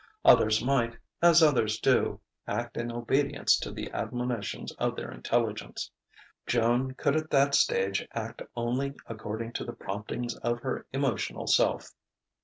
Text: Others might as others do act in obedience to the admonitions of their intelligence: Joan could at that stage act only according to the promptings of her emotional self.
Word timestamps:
Others 0.25 0.63
might 0.63 0.97
as 1.21 1.43
others 1.43 1.77
do 1.79 2.19
act 2.47 2.75
in 2.75 2.91
obedience 2.91 3.55
to 3.59 3.69
the 3.71 3.91
admonitions 3.91 4.71
of 4.79 4.95
their 4.95 5.11
intelligence: 5.11 5.91
Joan 6.47 6.95
could 6.95 7.15
at 7.15 7.29
that 7.29 7.53
stage 7.53 8.07
act 8.11 8.41
only 8.55 8.95
according 9.05 9.53
to 9.53 9.63
the 9.63 9.73
promptings 9.73 10.35
of 10.37 10.61
her 10.61 10.87
emotional 10.91 11.45
self. 11.45 11.91